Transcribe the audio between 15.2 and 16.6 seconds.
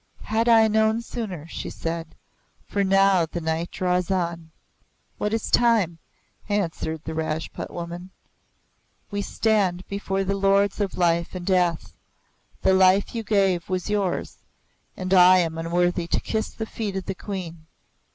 am unworthy to kiss